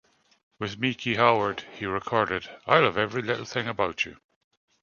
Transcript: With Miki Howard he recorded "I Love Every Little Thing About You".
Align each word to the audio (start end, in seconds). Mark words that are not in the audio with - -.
With 0.57 0.79
Miki 0.79 1.13
Howard 1.13 1.63
he 1.73 1.85
recorded 1.85 2.49
"I 2.65 2.79
Love 2.79 2.97
Every 2.97 3.21
Little 3.21 3.45
Thing 3.45 3.67
About 3.67 4.03
You". 4.03 4.17